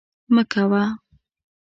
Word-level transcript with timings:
مه 0.33 0.43
کوه 0.51 0.83